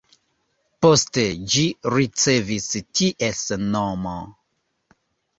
Poste 0.83 1.25
ĝi 1.55 1.65
ricevis 1.95 2.65
ties 3.01 3.43
nomo. 3.75 4.15